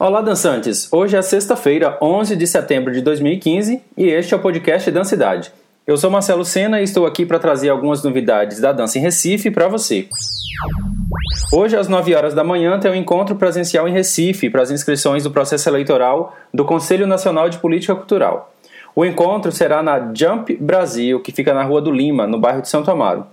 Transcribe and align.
Olá, 0.00 0.20
dançantes! 0.20 0.88
Hoje 0.92 1.16
é 1.16 1.22
sexta-feira, 1.22 1.98
11 2.00 2.36
de 2.36 2.46
setembro 2.46 2.92
de 2.92 3.00
2015 3.00 3.82
e 3.96 4.06
este 4.06 4.32
é 4.32 4.36
o 4.36 4.40
podcast 4.40 4.88
Dancidade. 4.92 5.52
Eu 5.84 5.96
sou 5.96 6.08
Marcelo 6.08 6.44
Sena 6.44 6.80
e 6.80 6.84
estou 6.84 7.04
aqui 7.04 7.26
para 7.26 7.40
trazer 7.40 7.68
algumas 7.68 8.00
novidades 8.04 8.60
da 8.60 8.70
dança 8.70 8.96
em 8.96 9.00
Recife 9.00 9.50
para 9.50 9.66
você. 9.66 10.08
Hoje, 11.52 11.76
às 11.76 11.88
9 11.88 12.14
horas 12.14 12.32
da 12.32 12.44
manhã, 12.44 12.78
tem 12.78 12.92
um 12.92 12.94
encontro 12.94 13.34
presencial 13.34 13.88
em 13.88 13.92
Recife 13.92 14.48
para 14.48 14.62
as 14.62 14.70
inscrições 14.70 15.24
do 15.24 15.32
processo 15.32 15.68
eleitoral 15.68 16.32
do 16.54 16.64
Conselho 16.64 17.04
Nacional 17.04 17.48
de 17.48 17.58
Política 17.58 17.96
Cultural. 17.96 18.54
O 18.94 19.04
encontro 19.04 19.50
será 19.50 19.82
na 19.82 20.14
Jump 20.14 20.54
Brasil, 20.60 21.18
que 21.18 21.32
fica 21.32 21.52
na 21.52 21.64
Rua 21.64 21.82
do 21.82 21.90
Lima, 21.90 22.24
no 22.24 22.38
bairro 22.38 22.62
de 22.62 22.68
Santo 22.68 22.88
Amaro. 22.88 23.26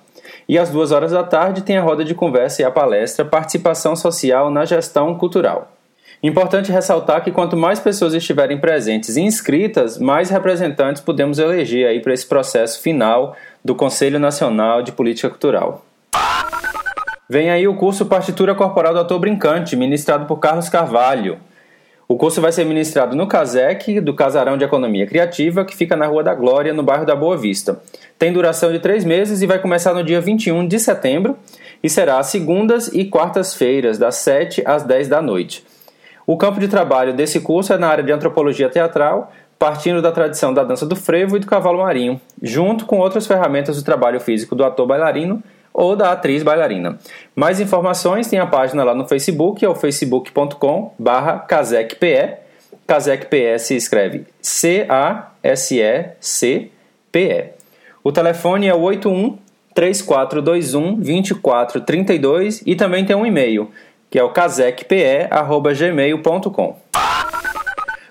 E 0.50 0.58
às 0.58 0.72
duas 0.72 0.92
horas 0.92 1.12
da 1.12 1.24
tarde 1.24 1.62
tem 1.62 1.78
a 1.78 1.84
roda 1.84 2.04
de 2.04 2.16
conversa 2.16 2.64
e 2.64 2.66
a 2.66 2.72
palestra 2.72 3.24
Participação 3.24 3.96
Social 3.96 4.50
na 4.50 4.66
Gestão 4.66 5.14
Cultural. 5.14 5.75
Importante 6.24 6.72
ressaltar 6.72 7.24
que 7.24 7.32
quanto 7.32 7.56
mais 7.56 7.80
pessoas 7.80 8.14
estiverem 8.14 8.58
presentes 8.58 9.16
e 9.16 9.22
inscritas, 9.22 9.98
mais 9.98 10.30
representantes 10.30 11.02
podemos 11.02 11.40
eleger 11.40 11.88
aí 11.88 12.00
para 12.00 12.14
esse 12.14 12.26
processo 12.26 12.82
final 12.82 13.36
do 13.64 13.76
Conselho 13.76 14.20
Nacional 14.20 14.82
de 14.82 14.92
Política 14.92 15.30
Cultural. 15.30 15.86
Vem 17.28 17.50
aí 17.50 17.68
o 17.68 17.76
curso 17.76 18.06
Partitura 18.06 18.54
Corporal 18.54 18.94
do 18.94 19.00
Ator 19.00 19.20
Brincante, 19.20 19.76
ministrado 19.76 20.26
por 20.26 20.38
Carlos 20.38 20.70
Carvalho. 20.70 21.40
O 22.08 22.16
curso 22.16 22.40
vai 22.40 22.52
ser 22.52 22.66
ministrado 22.66 23.16
no 23.16 23.26
CASEC, 23.26 24.00
do 24.00 24.14
Casarão 24.14 24.60
de 24.60 24.64
Economia 24.64 25.08
Criativa, 25.08 25.66
que 25.66 25.76
fica 25.76 25.96
na 25.96 26.06
Rua 26.06 26.24
da 26.24 26.36
Glória, 26.36 26.72
no 26.72 26.84
bairro 26.84 27.04
da 27.04 27.16
Boa 27.16 27.36
Vista. 27.36 27.82
Tem 28.20 28.32
duração 28.32 28.72
de 28.72 28.78
três 28.78 29.04
meses 29.04 29.42
e 29.42 29.48
vai 29.48 29.58
começar 29.58 29.92
no 29.92 30.04
dia 30.04 30.22
21 30.22 30.68
de 30.68 30.80
setembro 30.80 31.36
e 31.82 31.90
será 31.90 32.20
às 32.20 32.28
segundas 32.28 32.90
e 32.94 33.06
quartas-feiras, 33.06 33.98
das 33.98 34.16
7 34.18 34.62
às 34.66 34.84
10 34.84 35.08
da 35.08 35.20
noite. 35.20 35.66
O 36.28 36.38
campo 36.38 36.60
de 36.60 36.68
trabalho 36.68 37.14
desse 37.14 37.40
curso 37.40 37.72
é 37.72 37.78
na 37.78 37.88
área 37.88 38.04
de 38.04 38.12
antropologia 38.12 38.68
teatral, 38.70 39.32
partindo 39.60 40.02
da 40.02 40.12
tradição 40.12 40.54
da 40.54 40.64
dança 40.64 40.86
do 40.86 40.96
frevo 40.96 41.38
e 41.38 41.40
do 41.40 41.48
cavalo 41.48 41.80
marinho, 41.80 42.20
junto 42.42 42.86
com 42.86 42.98
outras 43.00 43.28
ferramentas 43.28 43.78
do 43.78 43.84
trabalho 43.84 44.20
físico 44.20 44.56
do 44.56 44.66
ator 44.66 44.88
bailarino 44.88 45.44
ou 45.74 45.96
da 45.96 46.12
atriz 46.12 46.42
bailarina. 46.42 46.98
Mais 47.36 47.60
informações 47.60 48.28
tem 48.28 48.40
a 48.40 48.48
página 48.48 48.84
lá 48.84 48.96
no 48.96 49.08
Facebook, 49.08 49.64
é 49.64 49.70
o 49.70 49.76
facebook.com 49.76 50.94
barra 50.98 51.40
casecpe. 51.40 52.38
Casecpe 52.88 53.60
se 53.60 53.76
escreve 53.76 54.26
C-A-S-E-C-P-E. 54.42 55.36
O 58.04 58.12
telefone 58.12 58.68
é 58.68 58.74
o 58.74 58.82
81 58.82 59.38
3421 59.74 60.96
2432 60.96 62.64
e 62.66 62.76
também 62.76 63.04
tem 63.04 63.16
um 63.16 63.26
e-mail 63.26 63.70
que 64.16 64.20
é 64.20 64.24
o 64.24 64.30
casecpe.gmail.com. 64.30 66.76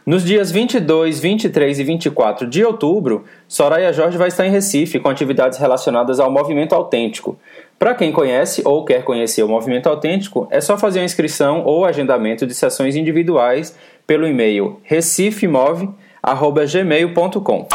Nos 0.04 0.22
dias 0.22 0.50
22, 0.50 1.18
23 1.18 1.78
e 1.78 1.84
24 1.84 2.46
de 2.46 2.62
outubro, 2.62 3.24
Soraya 3.48 3.90
Jorge 3.90 4.18
vai 4.18 4.28
estar 4.28 4.46
em 4.46 4.50
Recife 4.50 5.00
com 5.00 5.08
atividades 5.08 5.58
relacionadas 5.58 6.20
ao 6.20 6.30
movimento 6.30 6.74
autêntico. 6.74 7.38
Para 7.78 7.94
quem 7.94 8.12
conhece 8.12 8.60
ou 8.66 8.84
quer 8.84 9.02
conhecer 9.02 9.42
o 9.44 9.48
movimento 9.48 9.88
autêntico, 9.88 10.46
é 10.50 10.60
só 10.60 10.76
fazer 10.76 11.00
a 11.00 11.04
inscrição 11.04 11.64
ou 11.64 11.86
agendamento 11.86 12.46
de 12.46 12.54
sessões 12.54 12.96
individuais 12.96 13.74
pelo 14.06 14.28
e-mail 14.28 14.78
recifemove@gmail.com. 14.82 17.66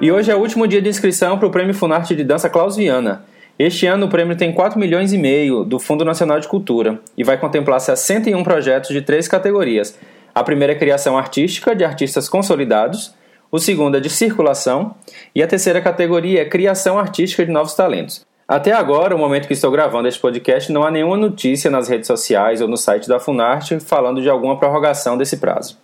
E 0.00 0.12
hoje 0.12 0.30
é 0.30 0.36
o 0.36 0.38
último 0.38 0.68
dia 0.68 0.80
de 0.80 0.88
inscrição 0.88 1.38
para 1.38 1.48
o 1.48 1.50
Prêmio 1.50 1.74
Funarte 1.74 2.14
de 2.14 2.22
Dança 2.22 2.48
Klaus 2.48 2.76
Viana. 2.76 3.26
Este 3.58 3.86
ano 3.86 4.06
o 4.06 4.08
prêmio 4.08 4.36
tem 4.36 4.52
4 4.52 4.78
milhões 4.78 5.12
e 5.12 5.18
meio 5.18 5.64
do 5.64 5.80
Fundo 5.80 6.04
Nacional 6.04 6.38
de 6.38 6.46
Cultura 6.46 7.00
e 7.16 7.24
vai 7.24 7.36
contemplar 7.36 7.80
61 7.80 8.44
projetos 8.44 8.90
de 8.90 9.02
três 9.02 9.26
categorias. 9.26 9.98
A 10.32 10.44
primeira 10.44 10.74
é 10.74 10.76
criação 10.76 11.18
artística 11.18 11.74
de 11.74 11.84
artistas 11.84 12.28
consolidados, 12.28 13.12
o 13.50 13.58
segundo 13.58 13.96
é 13.96 14.00
de 14.00 14.10
circulação 14.10 14.94
e 15.34 15.42
a 15.42 15.46
terceira 15.48 15.80
categoria 15.80 16.42
é 16.42 16.44
criação 16.44 17.00
artística 17.00 17.44
de 17.44 17.50
novos 17.50 17.74
talentos. 17.74 18.24
Até 18.46 18.70
agora, 18.72 19.16
o 19.16 19.18
momento 19.18 19.48
que 19.48 19.54
estou 19.54 19.72
gravando 19.72 20.06
este 20.06 20.20
podcast, 20.20 20.72
não 20.72 20.84
há 20.84 20.90
nenhuma 20.90 21.16
notícia 21.16 21.68
nas 21.68 21.88
redes 21.88 22.06
sociais 22.06 22.60
ou 22.60 22.68
no 22.68 22.76
site 22.76 23.08
da 23.08 23.18
Funarte 23.18 23.80
falando 23.80 24.22
de 24.22 24.30
alguma 24.30 24.56
prorrogação 24.56 25.18
desse 25.18 25.36
prazo. 25.36 25.76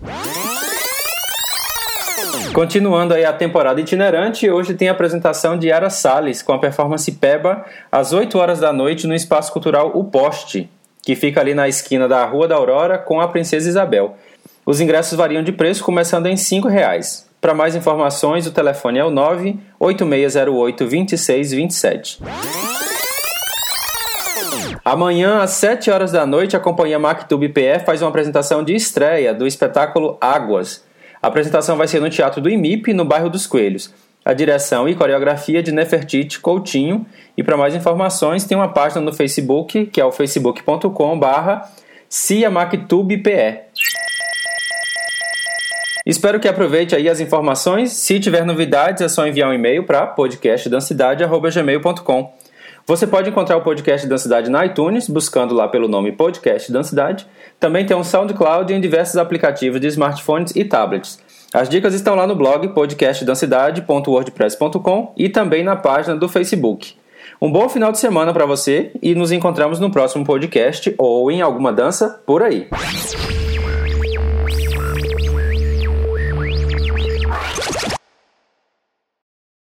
Continuando 2.53 3.15
aí 3.15 3.25
a 3.25 3.33
temporada 3.33 3.81
itinerante, 3.81 4.49
hoje 4.49 4.75
tem 4.75 4.89
a 4.89 4.93
apresentação 4.93 5.59
de 5.59 5.69
Yara 5.69 5.91
Salles 5.91 6.43
com 6.43 6.53
a 6.53 6.59
performance 6.59 7.11
Peba 7.13 7.65
às 7.91 8.13
8 8.13 8.39
horas 8.39 8.61
da 8.61 8.73
noite 8.73 9.07
no 9.07 9.15
Espaço 9.15 9.53
Cultural 9.53 9.91
O 9.95 10.05
Poste, 10.05 10.71
que 11.03 11.15
fica 11.15 11.41
ali 11.41 11.55
na 11.55 11.69
esquina 11.69 12.07
da 12.09 12.25
Rua 12.25 12.49
da 12.49 12.55
Aurora 12.55 12.97
com 12.99 13.21
a 13.21 13.29
Princesa 13.29 13.69
Isabel. 13.69 14.17
Os 14.65 14.81
ingressos 14.81 15.19
variam 15.19 15.43
de 15.43 15.53
preço, 15.53 15.85
começando 15.85 16.27
em 16.27 16.35
R$ 16.35 16.71
reais. 16.71 17.29
Para 17.41 17.53
mais 17.53 17.77
informações, 17.77 18.47
o 18.47 18.53
telefone 18.53 18.99
é 18.99 19.05
o 19.05 19.11
98608 19.11 20.85
2627. 20.85 22.23
Amanhã, 24.85 25.43
às 25.43 25.51
7 25.53 25.91
horas 25.91 26.13
da 26.13 26.27
noite, 26.27 26.57
a 26.57 26.61
companhia 26.61 26.99
MacTube 26.99 27.49
PE 27.49 27.81
faz 27.87 28.03
uma 28.03 28.11
apresentação 28.11 28.63
de 28.63 28.75
estreia 28.75 29.35
do 29.35 29.47
espetáculo 29.47 30.19
Águas, 30.21 30.84
a 31.25 31.29
apresentação 31.29 31.77
vai 31.79 31.89
ser 31.89 32.03
no 32.03 32.11
Teatro 32.11 32.43
do 32.43 32.51
IMIP, 32.51 32.93
no 32.93 33.03
bairro 33.03 33.31
dos 33.31 33.47
Coelhos. 33.47 33.91
A 34.23 34.35
direção 34.35 34.87
e 34.87 34.95
coreografia 34.95 35.63
de 35.63 35.73
Nefertiti 35.73 36.39
Coutinho. 36.39 37.07
E 37.35 37.43
para 37.43 37.57
mais 37.57 37.75
informações, 37.75 38.45
tem 38.45 38.55
uma 38.55 38.69
página 38.69 39.01
no 39.01 39.11
Facebook, 39.11 39.87
que 39.87 40.03
é 40.03 40.05
o 40.05 40.13
facebook.com.br 40.13 41.67
ciamactubepe. 42.11 43.61
Espero 46.05 46.39
que 46.39 46.47
aproveite 46.47 46.95
aí 46.95 47.09
as 47.09 47.21
informações. 47.21 47.93
Se 47.93 48.21
tiver 48.21 48.45
novidades, 48.45 49.01
é 49.01 49.09
só 49.09 49.27
enviar 49.27 49.49
um 49.49 49.55
e-mail 49.55 49.85
para 49.85 50.07
podcastdancidade.gmail.com. 50.07 52.44
Você 52.87 53.07
pode 53.07 53.31
encontrar 53.31 53.57
o 53.57 53.63
podcast 53.63 54.07
Dancidade 54.07 54.51
na 54.51 54.67
iTunes, 54.67 55.09
buscando 55.09 55.55
lá 55.55 55.67
pelo 55.67 55.89
nome 55.89 56.13
Podcast 56.13 56.71
Dancidade. 56.71 57.27
Também 57.59 57.87
tem 57.87 57.97
um 57.97 58.05
SoundCloud 58.05 58.75
em 58.75 58.81
diversos 58.81 59.17
aplicativos 59.17 59.81
de 59.81 59.87
smartphones 59.87 60.55
e 60.55 60.67
tablets. 60.67 61.19
As 61.55 61.67
dicas 61.67 61.95
estão 61.95 62.15
lá 62.15 62.27
no 62.27 62.37
blog 62.37 62.69
podcastdancidade.wordpress.com 62.69 65.15
e 65.17 65.31
também 65.31 65.65
na 65.65 65.77
página 65.77 66.15
do 66.15 66.29
Facebook. 66.29 66.95
Um 67.41 67.51
bom 67.51 67.71
final 67.71 67.91
de 67.91 67.99
semana 67.99 68.35
para 68.35 68.45
você 68.45 68.91
e 69.01 69.15
nos 69.15 69.33
encontramos 69.33 69.81
no 69.81 69.91
próximo 69.91 70.23
podcast 70.23 70.95
ou 70.99 71.31
em 71.31 71.41
alguma 71.41 71.73
dança 71.73 72.21
por 72.27 72.43
aí. 72.43 72.69